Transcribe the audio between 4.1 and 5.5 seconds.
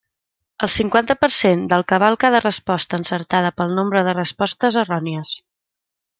respostes errònies.